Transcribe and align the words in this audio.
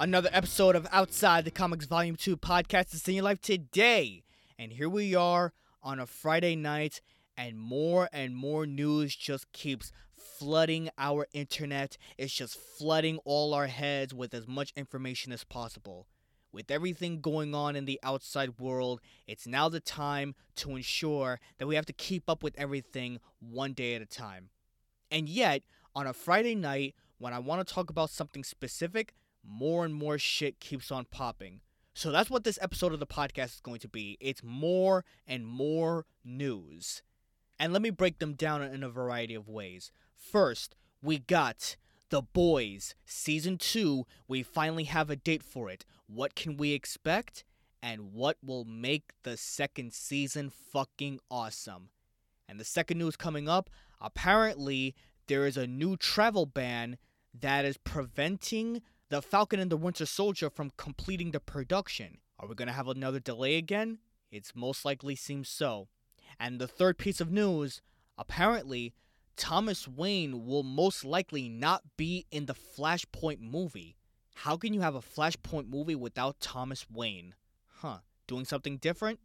Another 0.00 0.30
episode 0.32 0.76
of 0.76 0.86
Outside 0.92 1.44
the 1.44 1.50
Comics 1.50 1.84
Volume 1.84 2.16
2 2.16 2.38
podcast 2.38 2.94
is 2.94 3.06
in 3.06 3.16
your 3.16 3.24
life 3.24 3.42
today. 3.42 4.22
And 4.58 4.72
here 4.72 4.88
we 4.88 5.14
are 5.14 5.52
on 5.82 6.00
a 6.00 6.06
Friday 6.06 6.56
night, 6.56 7.02
and 7.36 7.60
more 7.60 8.08
and 8.10 8.34
more 8.34 8.64
news 8.64 9.14
just 9.14 9.52
keeps 9.52 9.92
flooding 10.16 10.88
our 10.96 11.26
internet. 11.34 11.98
It's 12.16 12.32
just 12.32 12.58
flooding 12.58 13.18
all 13.26 13.52
our 13.52 13.66
heads 13.66 14.14
with 14.14 14.32
as 14.32 14.48
much 14.48 14.72
information 14.74 15.32
as 15.32 15.44
possible. 15.44 16.06
With 16.50 16.70
everything 16.70 17.20
going 17.20 17.54
on 17.54 17.76
in 17.76 17.84
the 17.84 18.00
outside 18.02 18.58
world, 18.58 19.02
it's 19.26 19.46
now 19.46 19.68
the 19.68 19.80
time 19.80 20.34
to 20.56 20.76
ensure 20.76 21.40
that 21.58 21.66
we 21.66 21.74
have 21.74 21.84
to 21.84 21.92
keep 21.92 22.22
up 22.26 22.42
with 22.42 22.58
everything 22.58 23.18
one 23.38 23.74
day 23.74 23.96
at 23.96 24.00
a 24.00 24.06
time. 24.06 24.48
And 25.10 25.28
yet, 25.28 25.60
on 25.94 26.06
a 26.06 26.14
Friday 26.14 26.54
night, 26.54 26.94
when 27.18 27.34
I 27.34 27.38
want 27.38 27.68
to 27.68 27.74
talk 27.74 27.90
about 27.90 28.08
something 28.08 28.44
specific, 28.44 29.12
more 29.46 29.84
and 29.84 29.94
more 29.94 30.18
shit 30.18 30.60
keeps 30.60 30.90
on 30.90 31.06
popping. 31.06 31.60
So 31.94 32.10
that's 32.10 32.30
what 32.30 32.44
this 32.44 32.58
episode 32.62 32.92
of 32.92 33.00
the 33.00 33.06
podcast 33.06 33.54
is 33.54 33.60
going 33.62 33.80
to 33.80 33.88
be. 33.88 34.16
It's 34.20 34.42
more 34.42 35.04
and 35.26 35.46
more 35.46 36.06
news. 36.24 37.02
And 37.58 37.72
let 37.72 37.82
me 37.82 37.90
break 37.90 38.18
them 38.18 38.34
down 38.34 38.62
in 38.62 38.82
a 38.82 38.88
variety 38.88 39.34
of 39.34 39.48
ways. 39.48 39.92
First, 40.14 40.76
we 41.02 41.18
got 41.18 41.76
The 42.08 42.22
Boys, 42.22 42.94
Season 43.04 43.58
2. 43.58 44.06
We 44.28 44.42
finally 44.42 44.84
have 44.84 45.10
a 45.10 45.16
date 45.16 45.42
for 45.42 45.68
it. 45.68 45.84
What 46.06 46.34
can 46.34 46.56
we 46.56 46.72
expect? 46.72 47.44
And 47.82 48.12
what 48.12 48.36
will 48.42 48.64
make 48.64 49.12
the 49.22 49.36
second 49.36 49.92
season 49.92 50.50
fucking 50.50 51.20
awesome? 51.30 51.90
And 52.48 52.58
the 52.58 52.64
second 52.64 52.98
news 52.98 53.16
coming 53.16 53.48
up 53.48 53.68
apparently, 54.00 54.94
there 55.26 55.46
is 55.46 55.56
a 55.56 55.66
new 55.66 55.96
travel 55.96 56.46
ban 56.46 56.98
that 57.38 57.64
is 57.64 57.76
preventing 57.76 58.82
the 59.10 59.20
Falcon 59.20 59.58
and 59.58 59.70
the 59.70 59.76
Winter 59.76 60.06
Soldier 60.06 60.48
from 60.48 60.70
completing 60.76 61.32
the 61.32 61.40
production. 61.40 62.18
Are 62.38 62.46
we 62.46 62.54
going 62.54 62.68
to 62.68 62.74
have 62.74 62.86
another 62.88 63.18
delay 63.18 63.56
again? 63.56 63.98
It's 64.30 64.54
most 64.54 64.84
likely 64.84 65.16
seems 65.16 65.48
so. 65.48 65.88
And 66.38 66.60
the 66.60 66.68
third 66.68 66.96
piece 66.96 67.20
of 67.20 67.30
news 67.30 67.82
apparently, 68.16 68.94
Thomas 69.36 69.88
Wayne 69.88 70.46
will 70.46 70.62
most 70.62 71.04
likely 71.04 71.48
not 71.48 71.82
be 71.96 72.26
in 72.30 72.46
the 72.46 72.54
Flashpoint 72.54 73.40
movie. 73.40 73.96
How 74.36 74.56
can 74.56 74.72
you 74.72 74.80
have 74.80 74.94
a 74.94 75.00
Flashpoint 75.00 75.68
movie 75.68 75.96
without 75.96 76.38
Thomas 76.40 76.86
Wayne? 76.88 77.34
Huh. 77.66 77.98
Doing 78.28 78.44
something 78.44 78.76
different? 78.76 79.18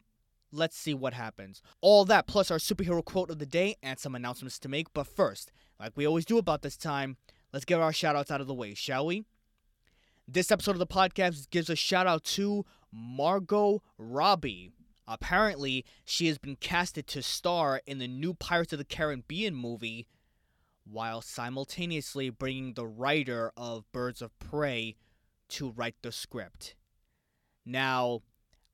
Let's 0.50 0.76
see 0.76 0.94
what 0.94 1.14
happens. 1.14 1.62
All 1.80 2.04
that 2.06 2.26
plus 2.26 2.50
our 2.50 2.58
superhero 2.58 3.04
quote 3.04 3.30
of 3.30 3.38
the 3.38 3.46
day 3.46 3.76
and 3.84 4.00
some 4.00 4.16
announcements 4.16 4.58
to 4.60 4.68
make. 4.68 4.92
But 4.92 5.06
first, 5.06 5.52
like 5.78 5.92
we 5.96 6.06
always 6.06 6.24
do 6.24 6.38
about 6.38 6.62
this 6.62 6.76
time, 6.76 7.18
let's 7.52 7.64
get 7.64 7.80
our 7.80 7.92
shoutouts 7.92 8.32
out 8.32 8.40
of 8.40 8.48
the 8.48 8.54
way, 8.54 8.74
shall 8.74 9.06
we? 9.06 9.24
This 10.28 10.50
episode 10.50 10.72
of 10.72 10.80
the 10.80 10.88
podcast 10.88 11.50
gives 11.50 11.70
a 11.70 11.76
shout 11.76 12.08
out 12.08 12.24
to 12.24 12.66
Margot 12.92 13.80
Robbie. 13.96 14.72
Apparently, 15.06 15.84
she 16.04 16.26
has 16.26 16.36
been 16.36 16.56
casted 16.56 17.06
to 17.06 17.22
star 17.22 17.80
in 17.86 17.98
the 17.98 18.08
new 18.08 18.34
Pirates 18.34 18.72
of 18.72 18.80
the 18.80 18.84
Caribbean 18.84 19.54
movie, 19.54 20.08
while 20.84 21.22
simultaneously 21.22 22.28
bringing 22.28 22.74
the 22.74 22.88
writer 22.88 23.52
of 23.56 23.90
Birds 23.92 24.20
of 24.20 24.36
Prey 24.40 24.96
to 25.50 25.70
write 25.70 25.94
the 26.02 26.10
script. 26.10 26.74
Now, 27.64 28.22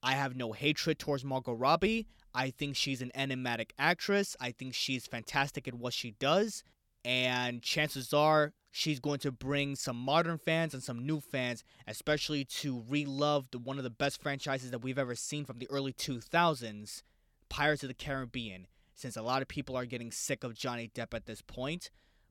I 0.03 0.13
have 0.13 0.35
no 0.35 0.53
hatred 0.53 0.99
towards 0.99 1.23
Margot 1.23 1.53
Robbie. 1.53 2.07
I 2.35 2.49
think 2.49 2.77
she's 2.77 3.03
an 3.03 3.13
enigmatic 3.15 3.75
actress. 3.79 4.39
I 4.41 4.53
think 4.53 4.73
she's 4.73 5.07
fantastic 5.07 5.69
at 5.69 5.75
what 5.75 5.93
she 5.93 6.13
does. 6.13 6.65
And 7.05 7.63
chances 7.63 8.13
are 8.13 8.53
she's 8.71 9.01
going 9.01 9.19
to 9.21 9.33
bring 9.33 9.75
some 9.75 9.97
modern 9.97 10.39
fans 10.39 10.73
and 10.73 10.83
some 10.83 11.05
new 11.05 11.21
fans, 11.21 11.65
especially 11.87 12.45
to 12.45 12.81
relove 12.89 13.51
the, 13.51 13.59
one 13.59 13.79
of 13.79 13.85
the 13.85 13.91
best 13.91 14.23
franchises 14.23 14.71
that 14.71 14.83
we've 14.83 14.99
ever 14.99 15.15
seen 15.15 15.45
from 15.45 15.59
the 15.59 15.69
early 15.71 15.93
2000s, 15.93 17.03
Pirates 17.49 17.83
of 17.83 17.89
the 17.89 17.95
Caribbean, 17.95 18.67
since 18.95 19.17
a 19.17 19.23
lot 19.23 19.43
of 19.43 19.49
people 19.49 19.77
are 19.77 19.85
getting 19.85 20.13
sick 20.13 20.45
of 20.45 20.55
Johnny 20.55 20.91
Depp 20.95 21.13
at 21.13 21.27
this 21.27 21.43
point. 21.43 21.91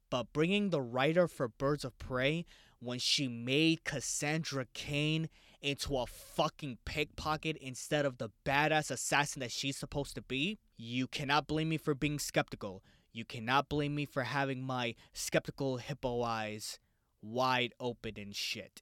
But 0.10 0.34
bringing 0.34 0.70
the 0.70 0.82
writer 0.82 1.28
for 1.28 1.48
Birds 1.48 1.86
of 1.86 1.98
Prey 1.98 2.46
when 2.80 3.00
she 3.00 3.28
made 3.28 3.84
Cassandra 3.84 4.66
Cain 4.74 5.30
into 5.62 5.98
a 5.98 6.08
fucking 6.08 6.80
pickpocket 6.86 7.56
instead 7.58 8.06
of 8.06 8.18
the 8.18 8.30
badass 8.46 8.90
assassin 8.90 9.42
that 9.42 9.52
she's 9.52 9.78
supposed 9.78 10.16
to 10.16 10.22
be, 10.22 10.58
you 10.76 11.08
cannot 11.08 11.48
blame 11.48 11.70
me 11.70 11.78
for 11.78 11.94
being 11.94 12.18
skeptical. 12.18 12.84
You 13.14 13.26
cannot 13.26 13.70
blame 13.70 13.96
me 13.96 14.06
for 14.06 14.24
having 14.24 14.64
my 14.64 14.96
skeptical 15.14 15.78
hippo 15.78 16.22
eyes 16.22 16.80
wide 17.22 17.74
open 17.80 18.14
and 18.18 18.36
shit. 18.36 18.82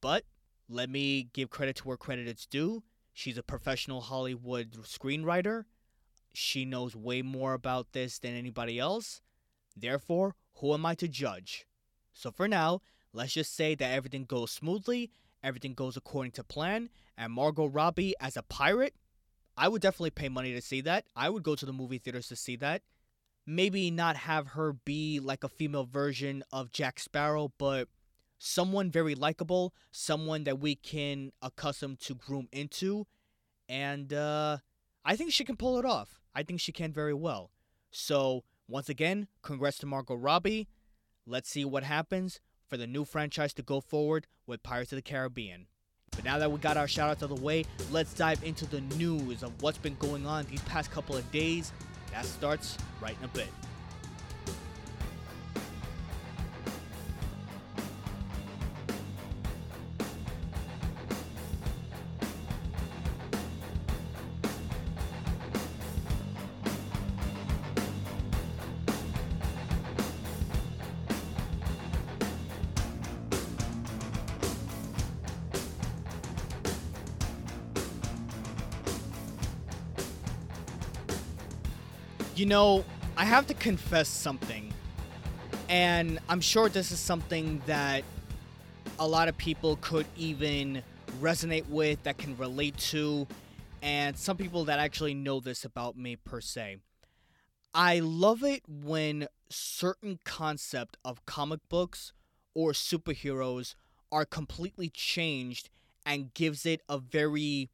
But 0.00 0.24
let 0.68 0.90
me 0.90 1.28
give 1.32 1.50
credit 1.50 1.76
to 1.76 1.84
where 1.84 1.96
credit 1.96 2.28
is 2.28 2.46
due. 2.46 2.82
She's 3.12 3.38
a 3.38 3.42
professional 3.42 4.02
Hollywood 4.02 4.72
screenwriter. 4.82 5.64
She 6.34 6.64
knows 6.64 6.94
way 6.94 7.22
more 7.22 7.54
about 7.54 7.92
this 7.92 8.18
than 8.18 8.34
anybody 8.34 8.78
else. 8.78 9.22
Therefore, 9.76 10.34
who 10.56 10.74
am 10.74 10.84
I 10.84 10.94
to 10.96 11.08
judge? 11.08 11.66
So 12.12 12.30
for 12.30 12.46
now, 12.46 12.82
let's 13.12 13.32
just 13.32 13.54
say 13.54 13.74
that 13.76 13.92
everything 13.92 14.24
goes 14.24 14.50
smoothly, 14.50 15.10
everything 15.42 15.74
goes 15.74 15.96
according 15.96 16.32
to 16.32 16.44
plan, 16.44 16.90
and 17.16 17.32
Margot 17.32 17.66
Robbie 17.66 18.14
as 18.20 18.36
a 18.36 18.42
pirate, 18.42 18.94
I 19.56 19.68
would 19.68 19.82
definitely 19.82 20.10
pay 20.10 20.28
money 20.28 20.52
to 20.52 20.60
see 20.60 20.80
that. 20.82 21.06
I 21.14 21.30
would 21.30 21.44
go 21.44 21.54
to 21.54 21.66
the 21.66 21.72
movie 21.72 21.98
theaters 21.98 22.28
to 22.28 22.36
see 22.36 22.56
that 22.56 22.82
maybe 23.46 23.90
not 23.90 24.16
have 24.16 24.48
her 24.48 24.72
be 24.72 25.20
like 25.20 25.44
a 25.44 25.48
female 25.48 25.84
version 25.84 26.42
of 26.52 26.70
Jack 26.70 26.98
Sparrow, 26.98 27.52
but 27.58 27.88
someone 28.38 28.90
very 28.90 29.14
likable, 29.14 29.74
someone 29.90 30.44
that 30.44 30.58
we 30.58 30.74
can 30.74 31.32
accustom 31.42 31.96
to 32.02 32.14
groom 32.14 32.48
into, 32.52 33.06
and 33.68 34.12
uh, 34.12 34.58
I 35.04 35.16
think 35.16 35.32
she 35.32 35.44
can 35.44 35.56
pull 35.56 35.78
it 35.78 35.84
off. 35.84 36.20
I 36.34 36.42
think 36.42 36.60
she 36.60 36.72
can 36.72 36.92
very 36.92 37.14
well. 37.14 37.50
So 37.90 38.44
once 38.68 38.88
again, 38.88 39.28
congrats 39.42 39.78
to 39.78 39.86
Margot 39.86 40.14
Robbie. 40.14 40.68
Let's 41.26 41.48
see 41.48 41.64
what 41.64 41.84
happens 41.84 42.40
for 42.68 42.76
the 42.76 42.86
new 42.86 43.04
franchise 43.04 43.54
to 43.54 43.62
go 43.62 43.80
forward 43.80 44.26
with 44.46 44.62
Pirates 44.62 44.92
of 44.92 44.96
the 44.96 45.02
Caribbean. 45.02 45.66
But 46.10 46.24
now 46.24 46.38
that 46.38 46.50
we 46.50 46.58
got 46.58 46.76
our 46.76 46.88
shout 46.88 47.10
outs 47.10 47.22
out 47.22 47.30
of 47.30 47.36
the 47.36 47.44
way, 47.44 47.64
let's 47.90 48.14
dive 48.14 48.42
into 48.44 48.66
the 48.66 48.80
news 48.96 49.42
of 49.42 49.62
what's 49.62 49.78
been 49.78 49.96
going 49.96 50.26
on 50.26 50.44
these 50.46 50.62
past 50.62 50.90
couple 50.90 51.16
of 51.16 51.30
days 51.32 51.72
that 52.14 52.24
starts 52.24 52.78
right 53.00 53.16
in 53.18 53.24
a 53.24 53.28
bit. 53.28 53.48
You 82.34 82.46
know, 82.46 82.84
I 83.16 83.24
have 83.24 83.46
to 83.46 83.54
confess 83.54 84.08
something. 84.08 84.72
And 85.68 86.18
I'm 86.28 86.40
sure 86.40 86.68
this 86.68 86.90
is 86.90 86.98
something 86.98 87.62
that 87.66 88.02
a 88.98 89.06
lot 89.06 89.28
of 89.28 89.36
people 89.36 89.76
could 89.80 90.06
even 90.16 90.82
resonate 91.20 91.68
with, 91.68 92.02
that 92.02 92.18
can 92.18 92.36
relate 92.36 92.76
to, 92.76 93.28
and 93.82 94.16
some 94.16 94.36
people 94.36 94.64
that 94.64 94.80
actually 94.80 95.14
know 95.14 95.38
this 95.38 95.64
about 95.64 95.96
me 95.96 96.16
per 96.16 96.40
se. 96.40 96.78
I 97.72 98.00
love 98.00 98.42
it 98.42 98.62
when 98.68 99.28
certain 99.48 100.18
concept 100.24 100.96
of 101.04 101.24
comic 101.26 101.60
books 101.68 102.12
or 102.52 102.72
superheroes 102.72 103.76
are 104.10 104.24
completely 104.24 104.88
changed 104.88 105.70
and 106.04 106.34
gives 106.34 106.66
it 106.66 106.82
a 106.88 106.98
very 106.98 107.70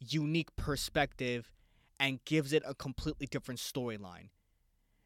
unique 0.00 0.54
perspective 0.56 1.52
and 2.02 2.22
gives 2.24 2.52
it 2.52 2.64
a 2.66 2.74
completely 2.74 3.26
different 3.26 3.60
storyline. 3.60 4.30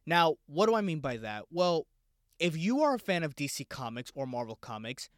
Now, 0.06 0.36
what 0.46 0.64
do 0.64 0.74
I 0.74 0.80
mean 0.80 1.00
by 1.00 1.18
that? 1.18 1.44
Well, 1.50 1.86
if 2.38 2.56
you 2.56 2.82
are 2.82 2.94
a 2.94 2.98
fan 2.98 3.22
of 3.22 3.36
DC 3.36 3.68
Comics 3.68 4.10
or 4.14 4.26
Marvel 4.26 4.56
Comics, 4.56 5.10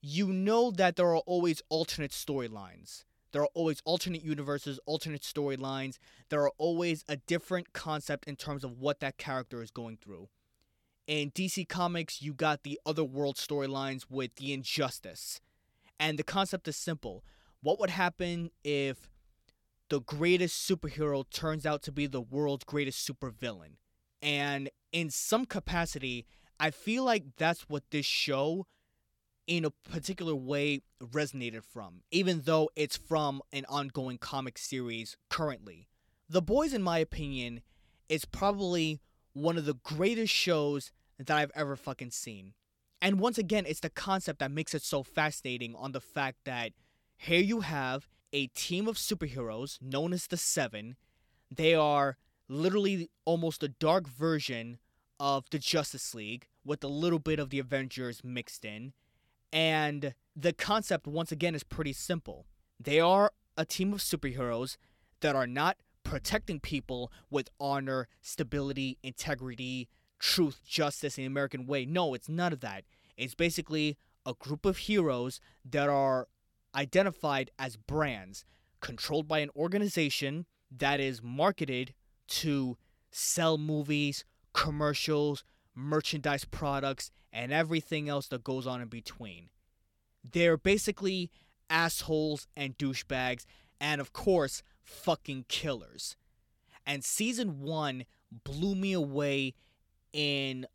you 0.00 0.32
know 0.32 0.72
that 0.72 0.96
there 0.96 1.06
are 1.06 1.18
always 1.18 1.62
alternate 1.68 2.10
storylines. 2.10 3.04
There 3.30 3.40
are 3.40 3.48
always 3.54 3.80
alternate 3.84 4.24
universes, 4.24 4.80
alternate 4.84 5.22
storylines. 5.22 5.98
There 6.28 6.42
are 6.42 6.52
always 6.58 7.04
a 7.08 7.16
different 7.16 7.72
concept 7.72 8.26
in 8.26 8.34
terms 8.34 8.64
of 8.64 8.80
what 8.80 8.98
that 8.98 9.16
character 9.16 9.62
is 9.62 9.70
going 9.70 9.98
through. 9.98 10.28
In 11.06 11.30
DC 11.30 11.68
Comics, 11.68 12.20
you 12.20 12.34
got 12.34 12.64
the 12.64 12.80
otherworld 12.84 13.36
storylines 13.36 14.06
with 14.10 14.34
the 14.36 14.52
Injustice. 14.52 15.40
And 16.00 16.18
the 16.18 16.24
concept 16.24 16.66
is 16.66 16.76
simple. 16.76 17.22
What 17.62 17.78
would 17.78 17.90
happen 17.90 18.50
if 18.64 19.11
the 19.92 20.00
greatest 20.00 20.66
superhero 20.66 21.22
turns 21.28 21.66
out 21.66 21.82
to 21.82 21.92
be 21.92 22.06
the 22.06 22.22
world's 22.22 22.64
greatest 22.64 23.06
supervillain? 23.06 23.74
And 24.22 24.70
in 24.90 25.10
some 25.10 25.44
capacity, 25.44 26.24
I 26.58 26.70
feel 26.70 27.04
like 27.04 27.24
that's 27.36 27.68
what 27.68 27.82
this 27.90 28.06
show 28.06 28.66
in 29.46 29.66
a 29.66 29.70
particular 29.70 30.34
way 30.34 30.80
resonated 30.98 31.62
from, 31.62 32.04
even 32.10 32.40
though 32.46 32.70
it's 32.74 32.96
from 32.96 33.42
an 33.52 33.66
ongoing 33.68 34.16
comic 34.16 34.56
series 34.56 35.18
currently. 35.28 35.88
The 36.26 36.40
Boys, 36.40 36.72
in 36.72 36.82
my 36.82 36.96
opinion, 36.96 37.60
is 38.08 38.24
probably 38.24 38.98
one 39.34 39.58
of 39.58 39.66
the 39.66 39.74
greatest 39.74 40.32
shows 40.32 40.90
that 41.18 41.30
I've 41.30 41.52
ever 41.54 41.76
fucking 41.76 42.12
seen. 42.12 42.54
And 43.02 43.20
once 43.20 43.36
again, 43.36 43.66
it's 43.66 43.80
the 43.80 43.90
concept 43.90 44.38
that 44.38 44.50
makes 44.50 44.72
it 44.72 44.80
so 44.80 45.02
fascinating 45.02 45.74
on 45.74 45.92
the 45.92 46.00
fact 46.00 46.38
that 46.46 46.72
here 47.14 47.42
you 47.42 47.60
have 47.60 48.08
a 48.32 48.46
team 48.48 48.88
of 48.88 48.96
superheroes 48.96 49.80
known 49.80 50.12
as 50.12 50.26
the 50.26 50.36
Seven. 50.36 50.96
They 51.54 51.74
are 51.74 52.16
literally 52.48 53.10
almost 53.24 53.62
a 53.62 53.68
dark 53.68 54.08
version 54.08 54.78
of 55.20 55.44
the 55.50 55.58
Justice 55.58 56.14
League 56.14 56.46
with 56.64 56.82
a 56.82 56.88
little 56.88 57.18
bit 57.18 57.38
of 57.38 57.50
the 57.50 57.58
Avengers 57.58 58.22
mixed 58.24 58.64
in. 58.64 58.92
And 59.52 60.14
the 60.34 60.52
concept, 60.52 61.06
once 61.06 61.30
again, 61.30 61.54
is 61.54 61.62
pretty 61.62 61.92
simple. 61.92 62.46
They 62.80 63.00
are 63.00 63.32
a 63.56 63.64
team 63.64 63.92
of 63.92 64.00
superheroes 64.00 64.76
that 65.20 65.36
are 65.36 65.46
not 65.46 65.76
protecting 66.04 66.58
people 66.58 67.12
with 67.30 67.50
honor, 67.60 68.08
stability, 68.20 68.98
integrity, 69.02 69.88
truth, 70.18 70.60
justice, 70.66 71.18
and 71.18 71.24
the 71.24 71.26
American 71.26 71.66
way. 71.66 71.84
No, 71.84 72.14
it's 72.14 72.28
none 72.28 72.52
of 72.52 72.60
that. 72.60 72.84
It's 73.16 73.34
basically 73.34 73.98
a 74.24 74.34
group 74.34 74.64
of 74.64 74.78
heroes 74.78 75.40
that 75.64 75.88
are 75.88 76.28
identified 76.74 77.50
as 77.58 77.76
brands 77.76 78.44
controlled 78.80 79.28
by 79.28 79.38
an 79.40 79.50
organization 79.56 80.46
that 80.70 81.00
is 81.00 81.22
marketed 81.22 81.94
to 82.26 82.76
sell 83.10 83.58
movies, 83.58 84.24
commercials, 84.52 85.44
merchandise 85.74 86.44
products, 86.44 87.10
and 87.32 87.52
everything 87.52 88.08
else 88.08 88.26
that 88.28 88.44
goes 88.44 88.66
on 88.66 88.80
in 88.80 88.88
between. 88.88 89.50
They're 90.24 90.56
basically 90.56 91.30
assholes 91.70 92.46
and 92.56 92.76
douchebags, 92.76 93.44
and 93.80 94.00
of 94.00 94.12
course, 94.12 94.62
fucking 94.82 95.46
killers. 95.48 96.16
And 96.86 97.04
season 97.04 97.60
one 97.60 98.04
blew 98.44 98.74
me 98.74 98.92
away 98.92 99.54
in 100.12 100.66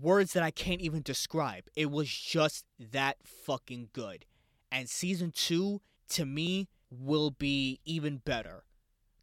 words 0.00 0.32
that 0.32 0.42
I 0.42 0.50
can't 0.50 0.80
even 0.80 1.02
describe. 1.02 1.64
It 1.76 1.90
was 1.90 2.08
just 2.08 2.64
that 2.78 3.16
fucking 3.24 3.90
good. 3.92 4.24
And 4.70 4.88
season 4.88 5.32
two, 5.32 5.80
to 6.10 6.26
me, 6.26 6.68
will 6.90 7.30
be 7.30 7.80
even 7.84 8.18
better. 8.18 8.64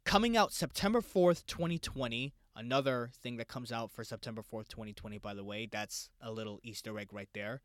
Coming 0.04 0.36
out 0.36 0.52
September 0.52 1.00
4th, 1.00 1.46
2020, 1.46 2.32
another 2.54 3.10
thing 3.22 3.36
that 3.36 3.48
comes 3.48 3.72
out 3.72 3.90
for 3.90 4.04
September 4.04 4.42
4th, 4.42 4.68
2020, 4.68 5.18
by 5.18 5.34
the 5.34 5.44
way. 5.44 5.68
That's 5.70 6.10
a 6.20 6.30
little 6.30 6.60
Easter 6.62 6.98
egg 6.98 7.12
right 7.12 7.28
there. 7.34 7.60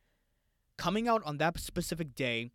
Coming 0.78 1.08
out 1.08 1.22
on 1.24 1.38
that 1.38 1.60
specific 1.60 2.16
day, 2.16 2.52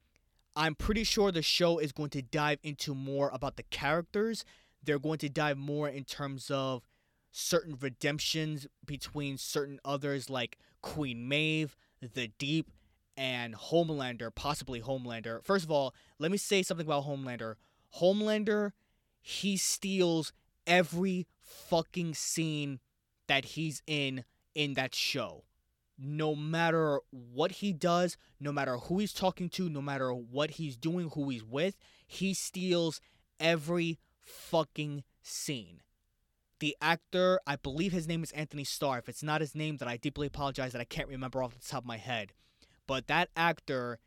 I'm 0.57 0.75
pretty 0.75 1.05
sure 1.05 1.31
the 1.31 1.43
show 1.43 1.79
is 1.79 1.93
going 1.93 2.11
to 2.11 2.23
dive 2.23 2.59
into 2.63 2.95
more 2.95 3.31
about 3.33 3.57
the 3.57 3.63
characters. 3.65 4.45
They're 4.83 4.99
going 4.99 5.19
to 5.19 5.29
dive 5.29 5.59
more 5.59 5.89
in 5.89 6.05
terms 6.05 6.51
of 6.51 6.83
certain 7.31 7.77
redemptions 7.79 8.67
between 8.85 9.37
certain 9.37 9.79
others 9.85 10.31
like 10.31 10.59
Queen 10.81 11.29
Maeve, 11.29 11.77
The 12.01 12.29
Deep, 12.39 12.71
and 13.17 13.55
Homelander, 13.55 14.35
possibly 14.35 14.81
Homelander. 14.81 15.45
First 15.45 15.65
of 15.65 15.71
all, 15.71 15.95
let 16.19 16.31
me 16.31 16.37
say 16.37 16.63
something 16.63 16.87
about 16.87 17.05
Homelander. 17.05 17.55
Homelander, 17.99 18.73
he 19.21 19.57
steals 19.57 20.33
every 20.67 21.27
fucking 21.41 22.15
scene 22.15 22.81
that 23.29 23.45
he's 23.45 23.83
in 23.87 24.25
in 24.55 24.75
that 24.75 24.95
show. 24.95 25.45
No 25.99 26.35
matter 26.35 27.01
what 27.11 27.53
he 27.53 27.73
does, 27.73 28.17
no 28.39 28.53
matter 28.53 28.77
who 28.77 28.99
he's 28.99 29.15
talking 29.15 29.49
to, 29.51 29.69
no 29.69 29.81
matter 29.81 30.13
what 30.13 30.53
he's 30.53 30.77
doing, 30.77 31.11
who 31.11 31.31
he's 31.31 31.45
with, 31.45 31.77
he 32.07 32.35
steals 32.35 33.01
every 33.41 33.99
fucking 34.21 35.05
scene. 35.23 35.81
The 36.59 36.77
actor, 36.81 37.39
I 37.47 37.57
believe 37.57 37.93
his 37.93 38.09
name 38.09 38.23
is 38.23 38.33
Anthony 38.33 38.65
Starr. 38.65 38.99
If 38.99 39.09
it's 39.09 39.23
not 39.23 39.41
his 39.41 39.55
name, 39.55 39.77
then 39.77 39.89
I 39.89 39.97
deeply 39.97 40.27
apologize 40.27 40.73
that 40.73 40.81
I 40.81 40.85
can't 40.85 41.09
remember 41.09 41.43
off 41.43 41.55
the 41.55 41.67
top 41.67 41.83
of 41.83 41.87
my 41.87 41.99
head. 41.99 42.33
But 42.87 43.07
that 43.07 43.31
actor 43.37 43.99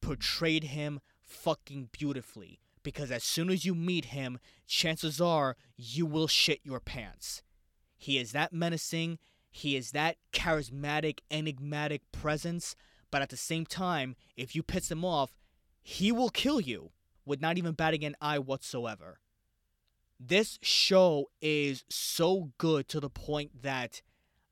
portrayed 0.00 0.64
him 0.64 1.00
fucking 1.22 1.90
beautifully 1.92 2.60
because 2.82 3.10
as 3.10 3.24
soon 3.24 3.50
as 3.50 3.64
you 3.64 3.74
meet 3.74 4.06
him, 4.06 4.38
chances 4.66 5.20
are 5.20 5.56
you 5.76 6.06
will 6.06 6.28
shit 6.28 6.60
your 6.62 6.80
pants. 6.80 7.42
He 7.96 8.18
is 8.18 8.32
that 8.32 8.52
menacing, 8.52 9.18
he 9.50 9.76
is 9.76 9.90
that 9.90 10.16
charismatic, 10.32 11.20
enigmatic 11.30 12.02
presence, 12.12 12.76
but 13.10 13.22
at 13.22 13.30
the 13.30 13.36
same 13.36 13.66
time, 13.66 14.14
if 14.36 14.54
you 14.54 14.62
piss 14.62 14.90
him 14.90 15.04
off, 15.04 15.36
he 15.82 16.12
will 16.12 16.30
kill 16.30 16.60
you 16.60 16.90
with 17.24 17.40
not 17.40 17.58
even 17.58 17.72
batting 17.72 18.04
an 18.04 18.16
eye 18.20 18.38
whatsoever. 18.38 19.20
This 20.20 20.58
show 20.62 21.30
is 21.40 21.84
so 21.88 22.50
good 22.58 22.88
to 22.88 23.00
the 23.00 23.10
point 23.10 23.62
that 23.62 24.02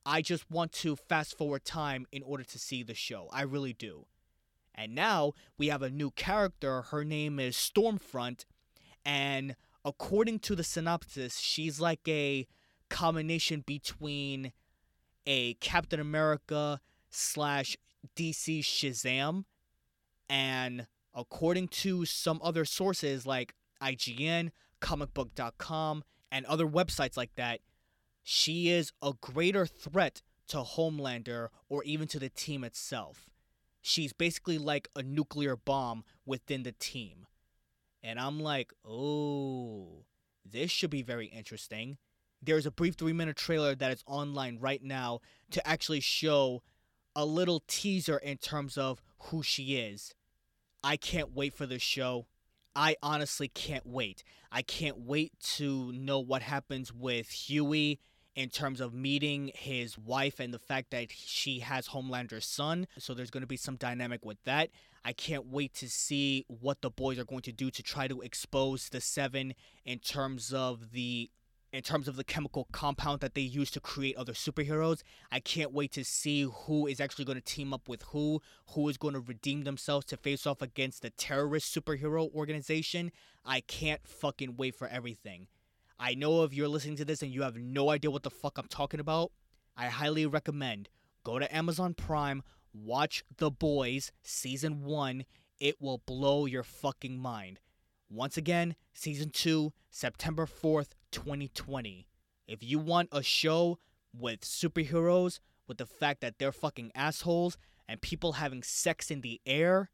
I 0.09 0.23
just 0.23 0.49
want 0.49 0.71
to 0.73 0.95
fast 0.95 1.37
forward 1.37 1.65
time 1.65 2.07
in 2.13 2.23
order 2.23 2.45
to 2.45 2.59
see 2.61 2.85
the 2.85 2.95
show. 2.95 3.29
I 3.33 3.43
really 3.43 3.73
do. 3.73 4.07
And 4.73 4.95
now 4.95 5.33
we 5.59 5.67
have 5.67 5.83
a 5.83 5.91
new 5.91 6.13
character. 6.13 6.83
Her 6.83 7.05
name 7.05 7.41
is 7.41 7.57
Stormfront. 7.57 8.45
And 9.05 9.57
according 9.85 10.39
to 10.41 10.55
the 10.55 10.63
synopsis, 10.63 11.39
she's 11.39 11.81
like 11.81 12.07
a 12.07 12.47
combination 12.89 13.65
between 13.67 14.53
a 15.27 15.55
Captain 15.55 15.99
America 15.99 16.81
slash 17.11 17.77
DC 18.15 18.61
Shazam. 18.61 19.45
And 20.29 20.87
according 21.15 21.67
to 21.69 22.05
some 22.05 22.41
other 22.45 22.65
sources 22.65 23.27
like 23.27 23.55
IGN, 23.83 24.51
comicbook.com, 24.81 26.05
and 26.31 26.47
other 26.47 26.67
websites 26.67 27.17
like 27.17 27.35
that, 27.35 27.61
she 28.29 28.71
is 28.71 28.93
a 29.01 29.13
greater 29.21 29.67
threat 29.67 30.21
to 30.49 30.59
Homelander 30.59 31.49
or 31.69 31.85
even 31.85 32.09
to 32.09 32.19
the 32.19 32.29
team 32.29 32.65
itself 32.65 33.31
she's 33.87 34.13
basically 34.13 34.59
like 34.59 34.89
a 34.97 35.03
nuclear 35.03 35.55
bomb 35.57 36.03
within 36.25 36.65
the 36.65 36.73
team. 36.73 37.27
And 38.03 38.19
I'm 38.19 38.41
like, 38.41 38.73
oh, 38.85 40.05
this 40.45 40.73
should 40.73 40.91
be 40.91 41.03
very 41.03 41.27
interesting. 41.27 41.99
There's 42.43 42.67
a 42.67 42.73
brief 42.73 42.97
three 42.97 43.13
minute 43.13 43.37
trailer 43.37 43.77
that 43.77 43.93
is 43.93 44.03
online 44.07 44.59
right 44.61 44.83
now 44.83 45.21
to 45.53 45.67
actually 45.67 46.01
show 46.01 46.63
a 47.15 47.25
little 47.25 47.63
teaser 47.69 48.19
in 48.19 48.39
terms 48.39 48.77
of 48.77 49.01
who 49.19 49.43
she 49.43 49.77
is. 49.77 50.13
I 50.83 50.97
can't 50.97 51.33
wait 51.33 51.55
for 51.55 51.65
this 51.65 51.83
show. 51.83 52.27
I 52.75 52.97
honestly 53.03 53.49
can't 53.49 53.87
wait. 53.87 54.25
I 54.51 54.63
can't 54.63 54.99
wait 54.99 55.33
to 55.55 55.93
know 55.93 56.19
what 56.19 56.43
happens 56.43 56.93
with 56.93 57.31
Hughie 57.31 58.01
in 58.37 58.51
terms 58.51 58.83
of 58.83 58.93
meeting 58.93 59.51
his 59.55 59.99
wife 59.99 60.39
and 60.39 60.53
the 60.53 60.59
fact 60.59 60.91
that 60.91 61.11
she 61.11 61.61
has 61.61 61.89
Homelander's 61.89 62.45
son. 62.45 62.87
So 62.99 63.15
there's 63.15 63.31
going 63.31 63.41
to 63.41 63.47
be 63.47 63.57
some 63.57 63.77
dynamic 63.77 64.25
with 64.25 64.37
that. 64.45 64.69
I 65.05 65.15
can't 65.15 65.47
wait 65.47 65.73
to 65.77 65.89
see 65.89 66.45
what 66.49 66.83
the 66.83 66.91
boys 66.91 67.19
are 67.19 67.25
going 67.25 67.43
to 67.43 67.53
do 67.53 67.71
to 67.71 67.83
try 67.83 68.07
to 68.09 68.21
expose 68.21 68.91
the 68.91 69.01
seven 69.01 69.55
in 69.85 69.99
terms 70.01 70.53
of 70.53 70.93
the 70.93 71.31
in 71.73 71.83
terms 71.83 72.09
of 72.09 72.17
the 72.17 72.25
chemical 72.25 72.69
compound 72.73 73.21
that 73.21 73.35
they 73.35 73.43
use 73.43 73.71
to 73.73 73.81
create 73.81 74.17
other 74.17 74.33
superheroes. 74.33 75.03
I 75.31 75.41
can't 75.41 75.73
wait 75.73 75.93
to 75.93 76.05
see 76.05 76.43
who 76.43 76.87
is 76.87 77.01
actually 77.01 77.27
going 77.27 77.37
to 77.37 77.45
team 77.45 77.75
up 77.75 77.89
with 77.89 78.03
who, 78.03 78.41
who 78.69 78.89
is 78.89 78.97
going 78.97 79.15
to 79.15 79.21
redeem 79.21 79.65
themselves 79.65 80.07
to 80.07 80.17
face 80.17 80.47
off 80.47 80.63
against 80.63 81.03
the 81.03 81.11
terrorist 81.11 81.75
superhero 81.75 82.33
organization. 82.33 83.11
I 83.45 83.61
can't 83.61 84.07
fucking 84.07 84.57
wait 84.57 84.75
for 84.75 84.89
everything. 84.89 85.49
I 85.99 86.15
know 86.15 86.43
if 86.43 86.53
you're 86.53 86.69
listening 86.69 86.97
to 86.97 87.05
this 87.05 87.23
and 87.23 87.33
you 87.33 87.43
have 87.43 87.57
no 87.57 87.91
idea 87.91 88.11
what 88.11 88.23
the 88.23 88.31
fuck 88.31 88.59
I'm 88.59 88.69
talking 88.69 89.01
about, 89.01 89.33
I 89.77 89.87
highly 89.87 90.27
recommend 90.27 90.89
go 91.25 91.39
to 91.39 91.57
Amazon 91.57 91.95
Prime, 91.95 92.43
watch 92.73 93.25
The 93.39 93.51
Boys 93.51 94.13
season 94.23 94.85
1. 94.85 95.25
It 95.59 95.81
will 95.81 96.03
blow 96.07 96.47
your 96.47 96.63
fucking 96.63 97.19
mind. 97.19 97.59
Once 98.09 98.37
again, 98.37 98.77
season 98.93 99.31
2, 99.31 99.73
September 99.91 100.47
4th, 100.47 100.91
2020. 101.11 102.07
If 102.47 102.63
you 102.63 102.79
want 102.79 103.09
a 103.11 103.23
show 103.23 103.79
with 104.17 104.43
superheroes, 104.43 105.41
with 105.67 105.79
the 105.79 105.87
fact 105.87 106.21
that 106.21 106.39
they're 106.39 106.53
fucking 106.53 106.93
assholes, 106.95 107.59
and 107.89 108.01
people 108.01 108.35
having 108.35 108.63
sex 108.63 109.11
in 109.11 109.23
the 109.23 109.41
air, 109.47 109.91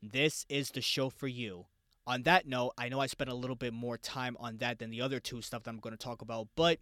this 0.00 0.44
is 0.48 0.70
the 0.70 0.80
show 0.80 1.08
for 1.08 1.26
you. 1.26 1.66
On 2.06 2.22
that 2.24 2.46
note, 2.46 2.72
I 2.76 2.88
know 2.88 3.00
I 3.00 3.06
spent 3.06 3.30
a 3.30 3.34
little 3.34 3.56
bit 3.56 3.72
more 3.72 3.96
time 3.96 4.36
on 4.40 4.56
that 4.58 4.78
than 4.78 4.90
the 4.90 5.00
other 5.00 5.20
two 5.20 5.40
stuff 5.40 5.62
that 5.62 5.70
I'm 5.70 5.78
going 5.78 5.96
to 5.96 6.02
talk 6.02 6.20
about, 6.20 6.48
but 6.56 6.80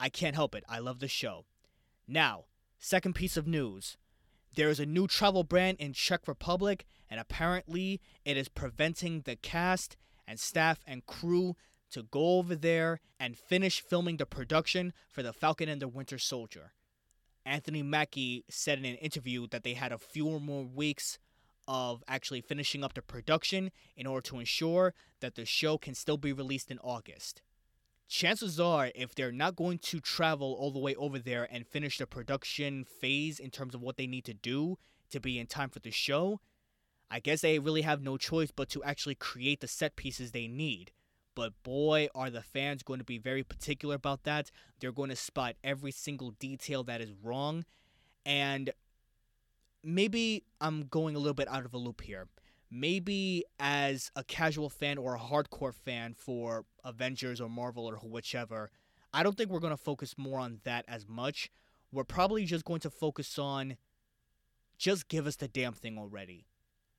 I 0.00 0.08
can't 0.08 0.34
help 0.34 0.54
it. 0.54 0.64
I 0.68 0.78
love 0.78 1.00
the 1.00 1.08
show. 1.08 1.44
Now, 2.08 2.44
second 2.78 3.14
piece 3.14 3.36
of 3.36 3.46
news. 3.46 3.96
There 4.54 4.70
is 4.70 4.80
a 4.80 4.86
new 4.86 5.06
travel 5.06 5.44
brand 5.44 5.76
in 5.78 5.92
Czech 5.92 6.26
Republic, 6.26 6.86
and 7.10 7.20
apparently 7.20 8.00
it 8.24 8.38
is 8.38 8.48
preventing 8.48 9.20
the 9.22 9.36
cast 9.36 9.96
and 10.26 10.40
staff 10.40 10.78
and 10.86 11.04
crew 11.04 11.56
to 11.90 12.04
go 12.04 12.38
over 12.38 12.56
there 12.56 13.00
and 13.20 13.36
finish 13.36 13.80
filming 13.82 14.16
the 14.16 14.26
production 14.26 14.92
for 15.10 15.22
The 15.22 15.32
Falcon 15.32 15.68
and 15.68 15.82
the 15.82 15.88
Winter 15.88 16.18
Soldier. 16.18 16.72
Anthony 17.44 17.82
Mackie 17.82 18.44
said 18.48 18.78
in 18.78 18.84
an 18.84 18.96
interview 18.96 19.46
that 19.48 19.62
they 19.62 19.74
had 19.74 19.92
a 19.92 19.98
few 19.98 20.40
more 20.40 20.64
weeks 20.64 21.18
of 21.68 22.02
actually 22.08 22.40
finishing 22.40 22.84
up 22.84 22.94
the 22.94 23.02
production 23.02 23.70
in 23.96 24.06
order 24.06 24.26
to 24.28 24.38
ensure 24.38 24.94
that 25.20 25.34
the 25.34 25.44
show 25.44 25.78
can 25.78 25.94
still 25.94 26.16
be 26.16 26.32
released 26.32 26.70
in 26.70 26.78
August. 26.80 27.42
Chances 28.08 28.60
are, 28.60 28.92
if 28.94 29.14
they're 29.14 29.32
not 29.32 29.56
going 29.56 29.78
to 29.78 29.98
travel 29.98 30.56
all 30.58 30.70
the 30.70 30.78
way 30.78 30.94
over 30.94 31.18
there 31.18 31.48
and 31.50 31.66
finish 31.66 31.98
the 31.98 32.06
production 32.06 32.84
phase 32.84 33.40
in 33.40 33.50
terms 33.50 33.74
of 33.74 33.82
what 33.82 33.96
they 33.96 34.06
need 34.06 34.24
to 34.24 34.34
do 34.34 34.78
to 35.10 35.18
be 35.18 35.38
in 35.38 35.46
time 35.46 35.70
for 35.70 35.80
the 35.80 35.90
show, 35.90 36.40
I 37.10 37.18
guess 37.20 37.40
they 37.40 37.58
really 37.58 37.82
have 37.82 38.02
no 38.02 38.16
choice 38.16 38.50
but 38.54 38.68
to 38.70 38.82
actually 38.84 39.16
create 39.16 39.60
the 39.60 39.68
set 39.68 39.96
pieces 39.96 40.30
they 40.30 40.46
need. 40.46 40.92
But 41.34 41.52
boy, 41.62 42.08
are 42.14 42.30
the 42.30 42.42
fans 42.42 42.82
going 42.82 42.98
to 42.98 43.04
be 43.04 43.18
very 43.18 43.42
particular 43.42 43.96
about 43.96 44.22
that. 44.24 44.50
They're 44.80 44.92
going 44.92 45.10
to 45.10 45.16
spot 45.16 45.56
every 45.62 45.92
single 45.92 46.30
detail 46.30 46.82
that 46.84 47.00
is 47.00 47.12
wrong. 47.22 47.64
And 48.24 48.70
maybe 49.86 50.42
I'm 50.60 50.82
going 50.88 51.14
a 51.14 51.18
little 51.18 51.34
bit 51.34 51.48
out 51.48 51.64
of 51.64 51.72
a 51.72 51.78
loop 51.78 52.02
here. 52.02 52.26
Maybe 52.70 53.44
as 53.60 54.10
a 54.16 54.24
casual 54.24 54.68
fan 54.68 54.98
or 54.98 55.14
a 55.14 55.20
hardcore 55.20 55.72
fan 55.72 56.14
for 56.14 56.64
Avengers 56.84 57.40
or 57.40 57.48
Marvel 57.48 57.86
or 57.86 57.96
whichever, 57.96 58.70
I 59.14 59.22
don't 59.22 59.36
think 59.36 59.50
we're 59.50 59.60
going 59.60 59.72
to 59.72 59.76
focus 59.76 60.14
more 60.18 60.40
on 60.40 60.58
that 60.64 60.84
as 60.88 61.06
much. 61.08 61.50
We're 61.92 62.04
probably 62.04 62.44
just 62.44 62.64
going 62.64 62.80
to 62.80 62.90
focus 62.90 63.38
on 63.38 63.76
just 64.76 65.08
give 65.08 65.28
us 65.28 65.36
the 65.36 65.46
damn 65.46 65.72
thing 65.72 65.96
already. 65.96 66.46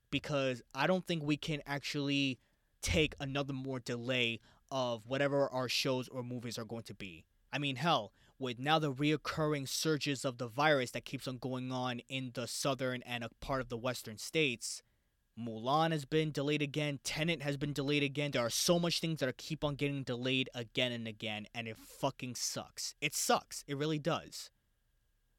Because 0.10 0.62
I 0.74 0.88
don't 0.88 1.06
think 1.06 1.22
we 1.22 1.36
can 1.36 1.62
actually 1.68 2.40
take 2.82 3.14
another 3.20 3.52
more 3.52 3.80
delay 3.80 4.40
of 4.72 5.06
whatever 5.06 5.50
our 5.50 5.68
shows 5.68 6.08
or 6.08 6.24
movies 6.24 6.58
are 6.58 6.64
going 6.64 6.84
to 6.84 6.94
be. 6.94 7.26
I 7.52 7.58
mean, 7.58 7.76
hell, 7.76 8.14
with 8.40 8.60
now 8.60 8.80
the 8.80 8.94
reoccurring 8.94 9.68
surges 9.68 10.24
of 10.24 10.38
the 10.38 10.48
virus 10.48 10.92
that 10.92 11.06
keeps 11.06 11.28
on 11.28 11.38
going 11.38 11.72
on 11.72 12.02
in 12.08 12.32
the 12.34 12.48
southern 12.48 13.02
and 13.04 13.24
a 13.24 13.30
part 13.42 13.62
of 13.62 13.70
the 13.70 13.78
western 13.78 14.18
states. 14.18 14.82
Mulan 15.40 15.92
has 15.92 16.06
been 16.06 16.32
delayed 16.32 16.62
again. 16.62 17.00
Tenet 17.04 17.44
has 17.44 17.58
been 17.58 17.74
delayed 17.74 18.04
again. 18.04 18.32
There 18.32 18.46
are 18.46 18.50
so 18.50 18.80
much 18.80 19.00
things 19.00 19.20
that 19.20 19.30
are 19.30 19.34
keep 19.34 19.64
on 19.64 19.76
getting 19.76 20.04
delayed 20.04 20.50
again 20.56 20.92
and 20.92 21.08
again, 21.08 21.48
and 21.54 21.68
it 21.68 21.78
fucking 21.78 22.36
sucks. 22.36 22.96
It 23.02 23.14
sucks. 23.14 23.64
It 23.68 23.78
really 23.78 24.00
does. 24.00 24.50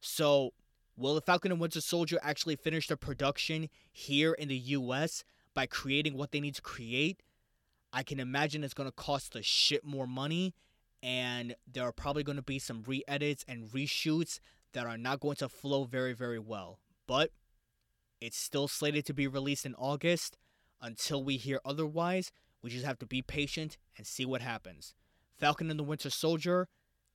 So, 0.01 0.53
will 0.97 1.17
the 1.17 1.21
Falcon 1.21 1.51
and 1.51 1.61
Winter 1.61 1.81
Soldier 1.81 2.19
actually 2.23 2.55
finish 2.55 2.87
the 2.87 2.97
production 2.97 3.69
here 3.91 4.33
in 4.33 4.49
the 4.49 4.57
U.S. 4.57 5.25
by 5.53 5.67
creating 5.67 6.17
what 6.17 6.31
they 6.31 6.41
need 6.41 6.55
to 6.55 6.63
create? 6.63 7.23
I 7.93 8.05
can 8.05 8.21
imagine 8.21 8.63
it's 8.63 8.75
to 8.75 8.93
cost 8.93 9.35
a 9.35 9.43
shit 9.43 9.85
more 9.85 10.07
money 10.07 10.55
and 11.03 11.55
there 11.71 11.85
are 11.85 11.93
probably 11.93 12.23
going 12.23 12.37
to 12.37 12.43
be 12.43 12.59
some 12.59 12.83
re 12.87 13.03
edits 13.07 13.45
and 13.47 13.71
reshoots 13.71 14.41
that 14.73 14.87
are 14.87 14.99
not 14.99 15.21
going 15.21 15.37
to 15.37 15.49
flow 15.49 15.85
very, 15.85 16.13
very 16.13 16.39
well. 16.39 16.79
But 17.07 17.31
it's 18.21 18.37
still 18.37 18.69
slated 18.69 19.07
to 19.07 19.15
be 19.15 19.27
released 19.27 19.67
in 19.67 19.75
August. 19.77 20.37
Until 20.81 21.25
we 21.25 21.39
hear 21.39 21.61
otherwise, 21.65 22.31
we 22.63 22.71
just 22.71 22.85
have 22.85 22.99
to 23.01 23.07
be 23.07 23.21
patient 23.21 23.77
and 23.97 24.07
see 24.07 24.25
what 24.25 24.43
happens. 24.43 24.95
Falcon 25.37 25.71
and 25.71 25.79
the 25.79 25.85
Winter 25.85 26.11
Soldier 26.11 26.69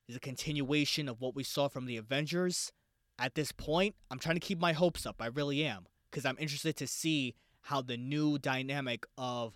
is 0.08 0.18
a 0.18 0.20
continuation 0.20 1.08
of 1.08 1.22
what 1.22 1.36
we 1.36 1.44
saw 1.44 1.70
from 1.70 1.86
the 1.86 1.96
Avengers. 1.96 2.74
At 3.18 3.36
this 3.36 3.54
point, 3.54 3.96
I'm 4.12 4.20
trying 4.20 4.36
to 4.36 4.46
keep 4.46 4.60
my 4.60 4.74
hopes 4.74 5.06
up. 5.06 5.22
I 5.22 5.28
really 5.28 5.63
am. 5.63 5.88
Because 6.10 6.25
I'm 6.25 6.38
interested 6.40 6.75
to 6.78 6.88
see 6.88 7.36
how 7.62 7.82
the 7.82 7.96
new 7.96 8.38
dynamic 8.38 9.06
of 9.18 9.54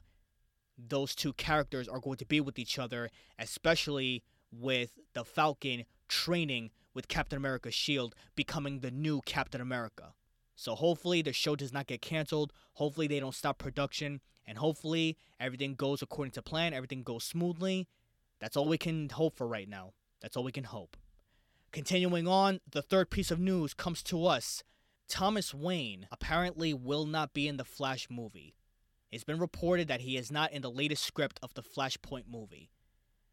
those 0.78 1.16
two 1.16 1.34
characters 1.34 1.88
are 1.88 2.00
going 2.00 2.18
to 2.18 2.26
be 2.26 2.40
with 2.40 2.60
each 2.60 2.78
other, 2.78 3.10
especially 3.40 4.24
with 4.52 4.92
the 5.14 5.24
Falcon 5.24 5.86
training 6.08 6.72
with 6.94 7.08
Captain 7.08 7.38
America's 7.38 7.74
shield, 7.74 8.16
becoming 8.36 8.80
the 8.80 8.92
new 8.92 9.22
Captain 9.22 9.62
America. 9.62 10.14
So 10.56 10.74
hopefully 10.74 11.22
the 11.22 11.34
show 11.34 11.56
does 11.56 11.72
not 11.72 11.88
get 11.88 12.02
canceled. 12.02 12.52
Hopefully 12.74 13.08
they 13.08 13.20
don't 13.20 13.36
stop 13.36 13.60
production. 13.60 14.22
And 14.46 14.58
hopefully 14.58 15.18
everything 15.40 15.76
goes 15.76 16.02
according 16.02 16.32
to 16.32 16.42
plan, 16.42 16.74
everything 16.74 17.04
goes 17.04 17.24
smoothly. 17.24 17.88
That's 18.40 18.58
all 18.58 18.68
we 18.68 18.78
can 18.78 19.10
hope 19.10 19.36
for 19.36 19.48
right 19.48 19.70
now. 19.70 19.94
That's 20.22 20.36
all 20.36 20.44
we 20.44 20.52
can 20.52 20.64
hope. 20.64 20.98
Continuing 21.72 22.28
on, 22.28 22.60
the 22.70 22.82
third 22.82 23.10
piece 23.10 23.30
of 23.30 23.40
news 23.40 23.74
comes 23.74 24.02
to 24.04 24.26
us. 24.26 24.64
Thomas 25.08 25.54
Wayne 25.54 26.08
apparently 26.12 26.74
will 26.74 27.06
not 27.06 27.34
be 27.34 27.48
in 27.48 27.58
the 27.58 27.64
Flash 27.64 28.08
movie. 28.10 28.56
It's 29.12 29.24
been 29.24 29.40
reported 29.40 29.88
that 29.88 30.02
he 30.02 30.18
is 30.18 30.32
not 30.32 30.52
in 30.52 30.62
the 30.62 30.72
latest 30.72 31.04
script 31.04 31.40
of 31.42 31.54
the 31.54 31.64
Flashpoint 31.64 32.24
movie. 32.30 32.70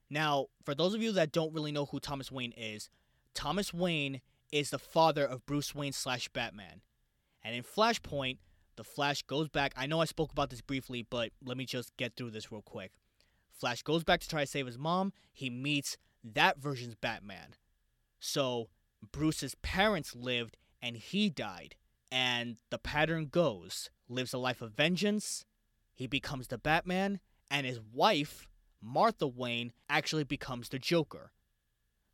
Now, 0.08 0.46
for 0.64 0.74
those 0.74 0.94
of 0.94 1.02
you 1.02 1.12
that 1.12 1.32
don't 1.32 1.52
really 1.52 1.72
know 1.72 1.86
who 1.86 1.98
Thomas 1.98 2.30
Wayne 2.30 2.54
is, 2.56 2.90
Thomas 3.34 3.74
Wayne 3.74 4.20
is 4.52 4.70
the 4.70 4.78
father 4.78 5.24
of 5.24 5.44
Bruce 5.46 5.74
Wayne 5.74 5.92
slash 5.92 6.28
Batman. 6.28 6.82
And 7.42 7.56
in 7.56 7.64
Flashpoint, 7.64 8.38
the 8.76 8.84
Flash 8.84 9.22
goes 9.22 9.48
back. 9.48 9.72
I 9.76 9.86
know 9.86 10.00
I 10.00 10.04
spoke 10.04 10.32
about 10.32 10.50
this 10.50 10.60
briefly, 10.60 11.06
but 11.08 11.30
let 11.44 11.56
me 11.56 11.64
just 11.64 11.96
get 11.96 12.16
through 12.16 12.30
this 12.30 12.52
real 12.52 12.62
quick. 12.62 12.92
Flash 13.50 13.82
goes 13.82 14.04
back 14.04 14.20
to 14.20 14.28
try 14.28 14.42
to 14.42 14.46
save 14.46 14.66
his 14.66 14.78
mom. 14.78 15.12
He 15.32 15.50
meets 15.50 15.96
that 16.22 16.58
version's 16.58 16.94
Batman. 16.94 17.54
So 18.18 18.68
Bruce's 19.12 19.54
parents 19.56 20.14
lived 20.14 20.56
and 20.80 20.96
he 20.96 21.30
died. 21.30 21.76
And 22.10 22.56
the 22.70 22.78
pattern 22.78 23.26
goes 23.26 23.90
lives 24.08 24.32
a 24.32 24.38
life 24.38 24.62
of 24.62 24.72
vengeance, 24.72 25.44
he 25.94 26.06
becomes 26.06 26.48
the 26.48 26.58
Batman, 26.58 27.20
and 27.50 27.66
his 27.66 27.80
wife, 27.92 28.48
Martha 28.82 29.26
Wayne, 29.26 29.72
actually 29.88 30.24
becomes 30.24 30.68
the 30.68 30.78
Joker. 30.78 31.32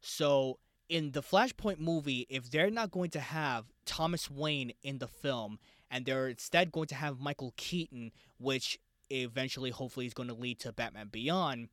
So, 0.01 0.59
in 0.89 1.13
the 1.13 1.23
Flashpoint 1.23 1.79
movie, 1.79 2.27
if 2.29 2.51
they're 2.51 2.71
not 2.71 2.91
going 2.91 3.11
to 3.11 3.21
have 3.21 3.67
Thomas 3.85 4.31
Wayne 4.31 4.73
in 4.83 4.99
the 4.99 5.07
film, 5.07 5.59
and 5.91 6.05
they're 6.05 6.29
instead 6.29 6.73
going 6.73 6.89
to 6.89 6.95
have 6.95 7.21
Michael 7.21 7.55
Keaton, 7.57 8.13
which 8.39 8.79
eventually, 9.11 9.71
hopefully, 9.71 10.07
is 10.07 10.15
going 10.15 10.29
to 10.29 10.35
lead 10.35 10.59
to 10.61 10.73
Batman 10.73 11.09
Beyond, 11.09 11.69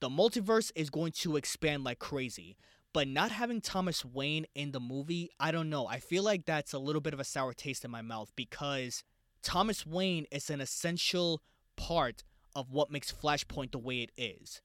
the 0.00 0.08
multiverse 0.08 0.70
is 0.74 0.90
going 0.90 1.12
to 1.12 1.36
expand 1.36 1.84
like 1.84 1.98
crazy. 1.98 2.56
But 2.92 3.06
not 3.06 3.30
having 3.30 3.60
Thomas 3.60 4.04
Wayne 4.04 4.46
in 4.54 4.72
the 4.72 4.80
movie, 4.80 5.30
I 5.38 5.50
don't 5.50 5.68
know. 5.68 5.86
I 5.86 6.00
feel 6.00 6.22
like 6.22 6.46
that's 6.46 6.72
a 6.72 6.78
little 6.78 7.02
bit 7.02 7.12
of 7.12 7.20
a 7.20 7.24
sour 7.24 7.52
taste 7.52 7.84
in 7.84 7.90
my 7.90 8.02
mouth 8.02 8.32
because 8.34 9.04
Thomas 9.42 9.86
Wayne 9.86 10.26
is 10.30 10.50
an 10.50 10.60
essential 10.60 11.42
part 11.76 12.24
of 12.54 12.70
what 12.70 12.90
makes 12.90 13.12
Flashpoint 13.12 13.72
the 13.72 13.78
way 13.78 14.02
it 14.02 14.10
is. 14.16 14.60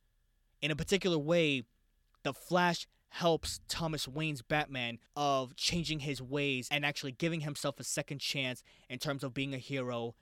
In 0.61 0.71
a 0.71 0.75
particular 0.75 1.17
way, 1.17 1.63
the 2.23 2.33
Flash 2.33 2.87
helps 3.09 3.59
Thomas 3.67 4.07
Wayne's 4.07 4.41
Batman 4.41 4.97
of 5.15 5.55
changing 5.55 5.99
his 5.99 6.21
ways 6.21 6.67
and 6.71 6.83
actually 6.83 7.11
giving 7.11 7.41
himself 7.41 7.79
a 7.79 7.83
second 7.83 8.19
chance 8.19 8.63
in 8.89 8.97
terms 8.97 9.23
of 9.23 9.33
being 9.33 9.53
a 9.53 9.59
hero 9.59 10.15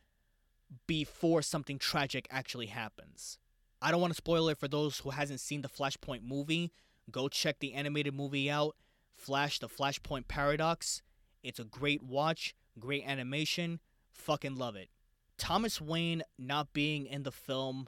before 0.88 1.42
something 1.42 1.78
tragic 1.80 2.28
actually 2.30 2.66
happens. 2.66 3.38
I 3.82 3.92
don't 3.92 4.02
want 4.02 4.12
to 4.12 4.18
spoil 4.18 4.50
it 4.50 4.60
for 4.60 4.68
those 4.68 5.00
who 5.00 5.12
hasn't 5.12 5.40
seen 5.40 5.62
the 5.62 5.70
Flashpoint 5.70 6.24
movie. 6.24 6.72
Go 7.10 7.30
check 7.30 7.60
the 7.60 7.74
animated 7.74 8.14
movie 8.14 8.50
out, 8.50 8.76
Flash 9.14 9.60
the 9.60 9.70
Flashpoint 9.70 10.28
Paradox. 10.28 11.02
It's 11.44 11.60
a 11.60 11.64
great 11.64 12.04
watch, 12.04 12.54
great 12.78 13.06
animation, 13.06 13.80
fucking 14.14 14.56
love 14.56 14.76
it. 14.76 14.90
Thomas 15.38 15.82
Wayne 15.82 16.24
not 16.38 16.74
being 16.74 17.06
in 17.06 17.24
the 17.24 17.32
film, 17.32 17.88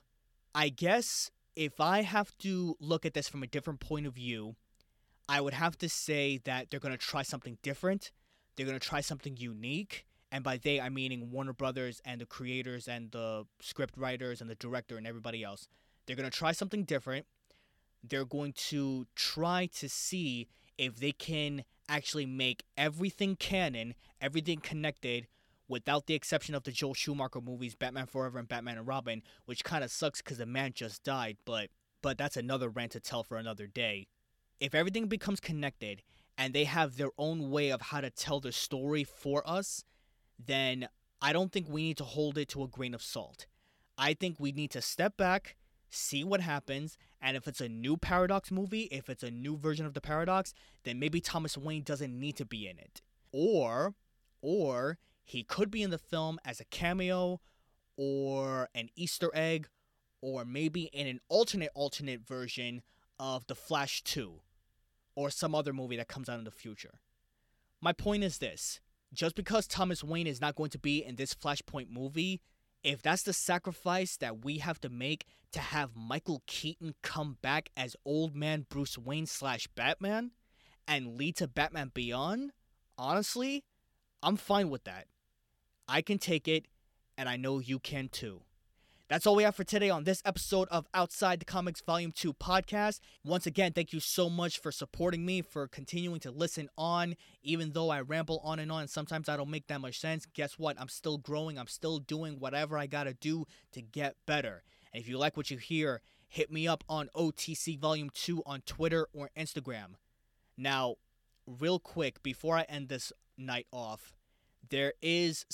I 0.55 0.69
guess 0.69 1.29
if 1.55 1.79
I 1.79 2.01
have 2.01 2.35
to 2.39 2.75
look 2.79 3.05
at 3.05 3.13
this 3.13 3.29
from 3.29 3.43
a 3.43 3.47
different 3.47 3.79
point 3.79 4.07
of 4.07 4.15
view, 4.15 4.55
I 5.29 5.39
would 5.39 5.53
have 5.53 5.77
to 5.79 5.89
say 5.89 6.39
that 6.45 6.69
they're 6.69 6.79
going 6.79 6.93
to 6.93 6.97
try 6.97 7.21
something 7.21 7.57
different. 7.61 8.11
They're 8.55 8.65
going 8.65 8.79
to 8.79 8.85
try 8.85 9.01
something 9.01 9.37
unique. 9.37 10.05
And 10.31 10.43
by 10.43 10.57
they, 10.57 10.81
I'm 10.81 10.95
meaning 10.95 11.29
Warner 11.31 11.53
Brothers 11.53 12.01
and 12.03 12.19
the 12.19 12.25
creators 12.25 12.87
and 12.87 13.11
the 13.11 13.45
script 13.61 13.95
writers 13.97 14.41
and 14.41 14.49
the 14.49 14.55
director 14.55 14.97
and 14.97 15.05
everybody 15.05 15.43
else. 15.43 15.67
They're 16.05 16.15
going 16.15 16.29
to 16.29 16.35
try 16.35 16.51
something 16.51 16.83
different. 16.83 17.27
They're 18.03 18.25
going 18.25 18.53
to 18.69 19.05
try 19.15 19.67
to 19.77 19.87
see 19.87 20.47
if 20.77 20.95
they 20.95 21.11
can 21.11 21.63
actually 21.87 22.25
make 22.25 22.63
everything 22.75 23.35
canon, 23.35 23.93
everything 24.19 24.59
connected 24.59 25.27
without 25.67 26.07
the 26.07 26.13
exception 26.13 26.55
of 26.55 26.63
the 26.63 26.71
Joel 26.71 26.93
Schumacher 26.93 27.41
movies, 27.41 27.75
Batman 27.75 28.05
Forever 28.05 28.39
and 28.39 28.47
Batman 28.47 28.77
and 28.77 28.87
Robin, 28.87 29.23
which 29.45 29.63
kind 29.63 29.83
of 29.83 29.91
sucks 29.91 30.21
because 30.21 30.37
the 30.37 30.45
man 30.45 30.73
just 30.73 31.03
died, 31.03 31.37
but 31.45 31.69
but 32.01 32.17
that's 32.17 32.37
another 32.37 32.67
rant 32.69 32.91
to 32.91 32.99
tell 32.99 33.23
for 33.23 33.37
another 33.37 33.65
day. 33.65 34.07
If 34.59 34.75
everything 34.75 35.07
becomes 35.07 35.39
connected 35.39 36.03
and 36.37 36.53
they 36.53 36.65
have 36.65 36.97
their 36.97 37.11
own 37.17 37.49
way 37.49 37.71
of 37.71 37.81
how 37.81 38.01
to 38.01 38.09
tell 38.09 38.39
the 38.39 38.51
story 38.51 39.03
for 39.05 39.41
us, 39.49 39.85
then 40.37 40.89
I 41.21 41.31
don't 41.31 41.51
think 41.51 41.67
we 41.69 41.83
need 41.83 41.97
to 41.97 42.03
hold 42.03 42.37
it 42.37 42.49
to 42.49 42.63
a 42.63 42.67
grain 42.67 42.93
of 42.93 43.01
salt. 43.01 43.47
I 43.97 44.13
think 44.13 44.35
we 44.39 44.51
need 44.51 44.71
to 44.71 44.81
step 44.81 45.15
back, 45.15 45.55
see 45.89 46.23
what 46.23 46.41
happens, 46.41 46.97
and 47.21 47.37
if 47.37 47.47
it's 47.47 47.61
a 47.61 47.69
new 47.69 47.95
Paradox 47.95 48.51
movie, 48.51 48.89
if 48.91 49.09
it's 49.09 49.23
a 49.23 49.31
new 49.31 49.55
version 49.55 49.85
of 49.85 49.93
the 49.93 50.01
Paradox, 50.01 50.53
then 50.83 50.99
maybe 50.99 51.21
Thomas 51.21 51.57
Wayne 51.57 51.83
doesn't 51.83 52.19
need 52.19 52.35
to 52.35 52.45
be 52.45 52.67
in 52.67 52.77
it. 52.77 53.01
Or 53.31 53.95
or 54.41 54.97
he 55.23 55.43
could 55.43 55.71
be 55.71 55.81
in 55.81 55.89
the 55.89 55.97
film 55.97 56.39
as 56.45 56.59
a 56.59 56.65
cameo 56.65 57.39
or 57.97 58.69
an 58.75 58.89
Easter 58.95 59.31
egg 59.33 59.67
or 60.21 60.45
maybe 60.45 60.83
in 60.93 61.07
an 61.07 61.19
alternate 61.29 61.71
alternate 61.75 62.21
version 62.25 62.81
of 63.19 63.45
The 63.47 63.55
Flash 63.55 64.03
2 64.03 64.41
or 65.15 65.29
some 65.29 65.53
other 65.53 65.73
movie 65.73 65.97
that 65.97 66.07
comes 66.07 66.29
out 66.29 66.39
in 66.39 66.45
the 66.45 66.51
future. 66.51 66.99
My 67.81 67.93
point 67.93 68.23
is 68.23 68.37
this 68.37 68.79
just 69.13 69.35
because 69.35 69.67
Thomas 69.67 70.03
Wayne 70.03 70.27
is 70.27 70.41
not 70.41 70.55
going 70.55 70.71
to 70.71 70.79
be 70.79 71.03
in 71.03 71.15
this 71.15 71.35
Flashpoint 71.35 71.89
movie, 71.89 72.41
if 72.83 73.01
that's 73.01 73.23
the 73.23 73.33
sacrifice 73.33 74.17
that 74.17 74.43
we 74.43 74.57
have 74.57 74.81
to 74.81 74.89
make 74.89 75.25
to 75.51 75.59
have 75.59 75.95
Michael 75.95 76.41
Keaton 76.47 76.95
come 77.03 77.37
back 77.41 77.69
as 77.77 77.95
old 78.05 78.35
man 78.35 78.65
Bruce 78.67 78.97
Wayne 78.97 79.27
slash 79.27 79.67
Batman 79.67 80.31
and 80.87 81.17
lead 81.17 81.35
to 81.37 81.47
Batman 81.47 81.91
Beyond, 81.93 82.51
honestly, 82.97 83.63
I'm 84.23 84.35
fine 84.35 84.69
with 84.69 84.83
that. 84.85 85.05
I 85.87 86.01
can 86.01 86.17
take 86.17 86.47
it, 86.47 86.65
and 87.17 87.27
I 87.27 87.35
know 87.35 87.59
you 87.59 87.77
can 87.77 88.07
too. 88.07 88.41
That's 89.09 89.27
all 89.27 89.35
we 89.35 89.43
have 89.43 89.55
for 89.55 89.65
today 89.65 89.89
on 89.89 90.05
this 90.05 90.21
episode 90.25 90.69
of 90.69 90.87
Outside 90.93 91.41
the 91.41 91.45
Comics 91.45 91.81
Volume 91.81 92.13
2 92.13 92.33
podcast. 92.33 93.01
Once 93.25 93.45
again, 93.45 93.73
thank 93.73 93.91
you 93.91 93.99
so 93.99 94.29
much 94.29 94.59
for 94.59 94.71
supporting 94.71 95.25
me, 95.25 95.41
for 95.41 95.67
continuing 95.67 96.21
to 96.21 96.31
listen 96.31 96.69
on, 96.77 97.15
even 97.43 97.73
though 97.73 97.89
I 97.89 97.99
ramble 97.99 98.39
on 98.45 98.59
and 98.59 98.71
on 98.71 98.87
sometimes 98.87 99.27
I 99.27 99.35
don't 99.35 99.51
make 99.51 99.67
that 99.67 99.81
much 99.81 99.99
sense. 99.99 100.25
Guess 100.33 100.57
what? 100.57 100.79
I'm 100.79 100.87
still 100.87 101.17
growing. 101.17 101.59
I'm 101.59 101.67
still 101.67 101.99
doing 101.99 102.39
whatever 102.39 102.77
I 102.77 102.87
gotta 102.87 103.13
do 103.13 103.45
to 103.73 103.81
get 103.81 104.15
better. 104.25 104.63
And 104.93 105.03
if 105.03 105.09
you 105.09 105.17
like 105.17 105.35
what 105.35 105.51
you 105.51 105.57
hear, 105.57 106.01
hit 106.29 106.49
me 106.49 106.65
up 106.65 106.85
on 106.87 107.09
OTC 107.13 107.77
Volume 107.77 108.09
2 108.13 108.41
on 108.45 108.61
Twitter 108.61 109.07
or 109.13 109.29
Instagram. 109.37 109.95
Now, 110.57 110.95
real 111.45 111.77
quick, 111.77 112.23
before 112.23 112.55
I 112.55 112.63
end 112.63 112.87
this 112.87 113.11
night 113.37 113.67
off, 113.71 114.13
there 114.73 114.93
is 115.03 115.45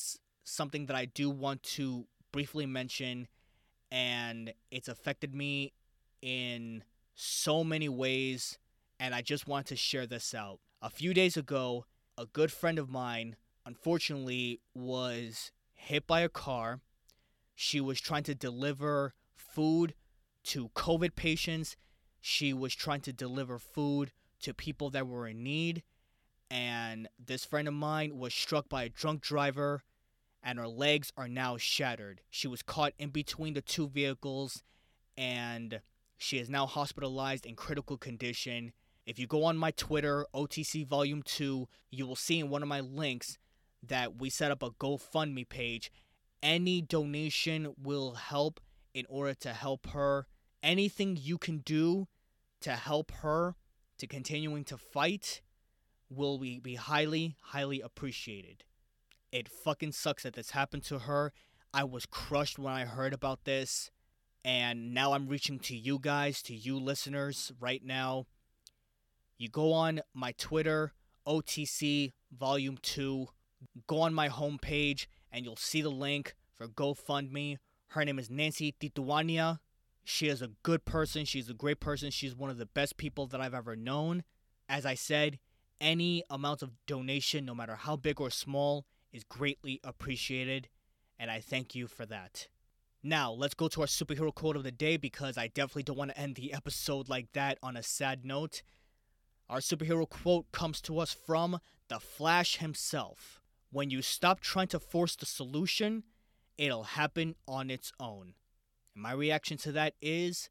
something 0.45 0.85
that 0.85 0.95
I 0.95 1.03
do 1.03 1.29
want 1.29 1.61
to 1.63 2.07
briefly 2.31 2.65
mention 2.65 3.27
and 3.91 4.53
it's 4.71 4.87
affected 4.87 5.35
me 5.35 5.73
in 6.21 6.85
so 7.15 7.65
many 7.65 7.89
ways 7.89 8.57
and 8.97 9.13
I 9.13 9.21
just 9.21 9.45
want 9.45 9.65
to 9.67 9.75
share 9.75 10.07
this 10.07 10.33
out. 10.33 10.61
A 10.81 10.89
few 10.89 11.13
days 11.13 11.35
ago, 11.35 11.85
a 12.17 12.27
good 12.27 12.49
friend 12.49 12.79
of 12.79 12.89
mine 12.89 13.35
unfortunately 13.65 14.61
was 14.73 15.51
hit 15.73 16.07
by 16.07 16.21
a 16.21 16.29
car. 16.29 16.79
She 17.55 17.81
was 17.81 17.99
trying 17.99 18.23
to 18.23 18.33
deliver 18.33 19.15
food 19.35 19.95
to 20.45 20.69
COVID 20.69 21.17
patients. 21.17 21.75
She 22.21 22.53
was 22.53 22.73
trying 22.73 23.01
to 23.01 23.11
deliver 23.11 23.59
food 23.59 24.13
to 24.43 24.53
people 24.53 24.89
that 24.91 25.07
were 25.07 25.27
in 25.27 25.43
need. 25.43 25.83
And 26.51 27.07
this 27.23 27.45
friend 27.45 27.67
of 27.67 27.73
mine 27.73 28.17
was 28.17 28.33
struck 28.33 28.69
by 28.69 28.83
a 28.83 28.89
drunk 28.89 29.21
driver 29.21 29.83
and 30.41 30.57
her 30.57 30.67
legs 30.67 31.11
are 31.17 31.27
now 31.27 31.57
shattered. 31.57 32.21
She 32.29 32.47
was 32.47 32.61
caught 32.61 32.93
in 32.97 33.09
between 33.09 33.53
the 33.53 33.61
two 33.61 33.87
vehicles 33.87 34.63
and 35.17 35.81
she 36.17 36.37
is 36.37 36.49
now 36.49 36.65
hospitalized 36.65 37.45
in 37.45 37.55
critical 37.55 37.97
condition. 37.97 38.71
If 39.05 39.19
you 39.19 39.27
go 39.27 39.43
on 39.43 39.57
my 39.57 39.71
Twitter, 39.71 40.25
OTC 40.33 40.85
Volume 40.87 41.23
2, 41.23 41.67
you 41.91 42.07
will 42.07 42.15
see 42.15 42.39
in 42.39 42.49
one 42.49 42.63
of 42.63 42.69
my 42.69 42.79
links 42.79 43.37
that 43.81 44.19
we 44.19 44.29
set 44.29 44.51
up 44.51 44.63
a 44.63 44.71
GoFundMe 44.71 45.47
page. 45.47 45.91
Any 46.41 46.81
donation 46.81 47.73
will 47.81 48.13
help 48.13 48.59
in 48.93 49.05
order 49.07 49.33
to 49.35 49.53
help 49.53 49.87
her. 49.87 50.27
Anything 50.63 51.17
you 51.19 51.37
can 51.37 51.59
do 51.59 52.07
to 52.61 52.71
help 52.71 53.11
her 53.11 53.55
to 53.97 54.07
continuing 54.07 54.63
to 54.65 54.77
fight 54.77 55.41
will 56.09 56.37
be, 56.37 56.59
be 56.59 56.75
highly, 56.75 57.35
highly 57.41 57.81
appreciated. 57.81 58.63
It 59.31 59.47
fucking 59.47 59.91
sucks 59.91 60.23
that 60.23 60.33
this 60.33 60.51
happened 60.51 60.83
to 60.85 60.99
her. 60.99 61.31
I 61.73 61.83
was 61.83 62.05
crushed 62.05 62.57
when 62.57 62.73
I 62.73 62.85
heard 62.85 63.13
about 63.13 63.45
this. 63.45 63.91
And 64.43 64.93
now 64.93 65.13
I'm 65.13 65.27
reaching 65.27 65.59
to 65.59 65.75
you 65.75 65.99
guys, 65.99 66.41
to 66.43 66.55
you 66.55 66.79
listeners 66.79 67.51
right 67.59 67.83
now. 67.83 68.25
You 69.37 69.49
go 69.49 69.73
on 69.73 70.01
my 70.13 70.33
Twitter, 70.37 70.93
OTC 71.27 72.13
Volume 72.31 72.77
2. 72.81 73.27
Go 73.87 74.01
on 74.01 74.13
my 74.13 74.29
homepage 74.29 75.07
and 75.31 75.45
you'll 75.45 75.55
see 75.55 75.81
the 75.81 75.89
link 75.89 76.35
for 76.57 76.67
GoFundMe. 76.67 77.57
Her 77.89 78.05
name 78.05 78.19
is 78.19 78.29
Nancy 78.29 78.73
Tituania. 78.79 79.59
She 80.03 80.27
is 80.27 80.41
a 80.41 80.51
good 80.63 80.85
person. 80.85 81.25
She's 81.25 81.49
a 81.49 81.53
great 81.53 81.79
person. 81.79 82.09
She's 82.09 82.35
one 82.35 82.49
of 82.49 82.57
the 82.57 82.65
best 82.65 82.97
people 82.97 83.27
that 83.27 83.41
I've 83.41 83.53
ever 83.53 83.75
known. 83.75 84.23
As 84.67 84.85
I 84.85 84.95
said, 84.95 85.39
any 85.81 86.23
amount 86.29 86.61
of 86.61 86.71
donation, 86.85 87.45
no 87.45 87.55
matter 87.55 87.75
how 87.75 87.95
big 87.95 88.19
or 88.19 88.29
small, 88.29 88.85
is 89.11 89.23
greatly 89.23 89.79
appreciated, 89.83 90.69
and 91.17 91.31
I 91.31 91.39
thank 91.39 91.75
you 91.75 91.87
for 91.87 92.05
that. 92.05 92.47
Now, 93.01 93.31
let's 93.31 93.53
go 93.53 93.67
to 93.69 93.81
our 93.81 93.87
superhero 93.87 94.33
quote 94.33 94.55
of 94.55 94.63
the 94.63 94.71
day 94.71 94.97
because 94.97 95.37
I 95.37 95.47
definitely 95.47 95.83
don't 95.83 95.97
want 95.97 96.11
to 96.11 96.19
end 96.19 96.35
the 96.35 96.53
episode 96.53 97.07
like 97.07 97.31
that 97.33 97.57
on 97.63 97.77
a 97.77 97.83
sad 97.83 98.25
note. 98.25 98.61
Our 99.49 99.59
superhero 99.59 100.07
quote 100.07 100.51
comes 100.51 100.81
to 100.81 100.99
us 100.99 101.13
from 101.13 101.59
the 101.87 101.99
Flash 101.99 102.57
himself. 102.57 103.39
When 103.71 103.89
you 103.89 104.01
stop 104.01 104.41
trying 104.41 104.67
to 104.67 104.79
force 104.79 105.15
the 105.15 105.25
solution, 105.25 106.03
it'll 106.57 106.83
happen 106.83 107.35
on 107.47 107.69
its 107.69 107.93
own. 107.99 108.33
And 108.93 109.03
my 109.03 109.13
reaction 109.13 109.57
to 109.59 109.71
that 109.71 109.93
is 110.01 110.49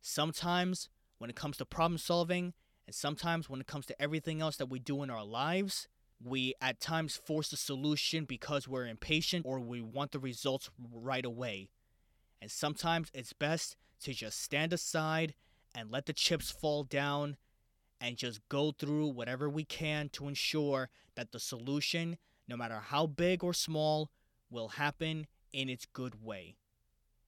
sometimes 0.00 0.88
when 1.18 1.30
it 1.30 1.36
comes 1.36 1.56
to 1.58 1.64
problem 1.64 1.98
solving, 1.98 2.52
and 2.86 2.94
sometimes 2.94 3.50
when 3.50 3.60
it 3.60 3.66
comes 3.66 3.86
to 3.86 4.00
everything 4.00 4.40
else 4.40 4.56
that 4.56 4.70
we 4.70 4.78
do 4.78 5.02
in 5.02 5.10
our 5.10 5.24
lives, 5.24 5.88
we 6.24 6.54
at 6.60 6.80
times 6.80 7.16
force 7.16 7.52
a 7.52 7.56
solution 7.56 8.24
because 8.24 8.68
we're 8.68 8.86
impatient 8.86 9.44
or 9.44 9.60
we 9.60 9.80
want 9.80 10.12
the 10.12 10.18
results 10.18 10.70
right 10.92 11.24
away. 11.24 11.68
And 12.40 12.50
sometimes 12.50 13.10
it's 13.12 13.32
best 13.32 13.76
to 14.02 14.12
just 14.12 14.40
stand 14.40 14.72
aside 14.72 15.34
and 15.74 15.90
let 15.90 16.06
the 16.06 16.12
chips 16.12 16.50
fall 16.50 16.84
down 16.84 17.36
and 18.00 18.16
just 18.16 18.40
go 18.48 18.72
through 18.72 19.08
whatever 19.08 19.48
we 19.48 19.64
can 19.64 20.08
to 20.10 20.28
ensure 20.28 20.90
that 21.16 21.32
the 21.32 21.40
solution, 21.40 22.18
no 22.46 22.56
matter 22.56 22.80
how 22.80 23.06
big 23.06 23.42
or 23.42 23.52
small, 23.52 24.10
will 24.50 24.68
happen 24.68 25.26
in 25.52 25.68
its 25.68 25.86
good 25.86 26.22
way. 26.24 26.56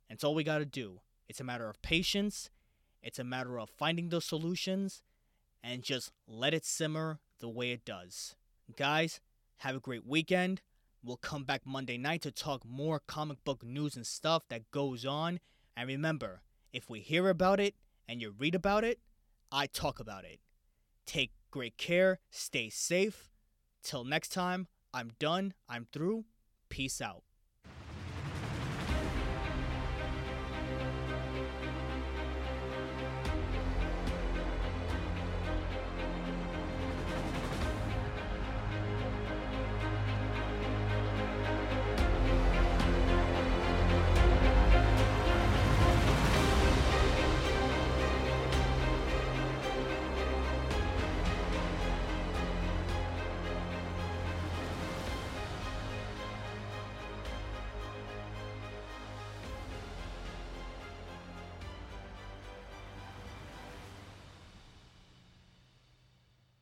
And 0.08 0.16
it's 0.16 0.24
all 0.24 0.34
we 0.34 0.44
got 0.44 0.58
to 0.58 0.64
do. 0.64 1.00
It's 1.28 1.40
a 1.40 1.44
matter 1.44 1.68
of 1.68 1.82
patience, 1.82 2.48
it's 3.02 3.18
a 3.18 3.24
matter 3.24 3.58
of 3.58 3.70
finding 3.70 4.08
those 4.08 4.24
solutions, 4.24 5.02
and 5.62 5.82
just 5.82 6.12
let 6.26 6.54
it 6.54 6.64
simmer 6.64 7.20
the 7.40 7.48
way 7.48 7.72
it 7.72 7.84
does. 7.84 8.36
Guys, 8.76 9.20
have 9.58 9.76
a 9.76 9.80
great 9.80 10.06
weekend. 10.06 10.60
We'll 11.02 11.16
come 11.16 11.44
back 11.44 11.62
Monday 11.64 11.96
night 11.96 12.22
to 12.22 12.30
talk 12.30 12.64
more 12.64 13.00
comic 13.00 13.42
book 13.44 13.64
news 13.64 13.96
and 13.96 14.06
stuff 14.06 14.42
that 14.48 14.70
goes 14.70 15.04
on. 15.04 15.40
And 15.76 15.88
remember, 15.88 16.42
if 16.72 16.90
we 16.90 17.00
hear 17.00 17.28
about 17.28 17.60
it 17.60 17.74
and 18.08 18.20
you 18.20 18.34
read 18.36 18.54
about 18.54 18.84
it, 18.84 18.98
I 19.50 19.66
talk 19.66 20.00
about 20.00 20.24
it. 20.24 20.40
Take 21.06 21.32
great 21.50 21.78
care, 21.78 22.18
stay 22.30 22.68
safe. 22.68 23.30
Till 23.82 24.04
next 24.04 24.30
time, 24.30 24.66
I'm 24.92 25.12
done, 25.18 25.54
I'm 25.68 25.86
through. 25.92 26.24
Peace 26.68 27.00
out. 27.00 27.22